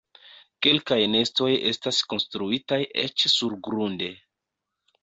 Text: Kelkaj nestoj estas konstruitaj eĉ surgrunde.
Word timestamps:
Kelkaj 0.67 0.97
nestoj 1.17 1.51
estas 1.73 2.01
konstruitaj 2.15 2.81
eĉ 3.07 3.31
surgrunde. 3.37 4.15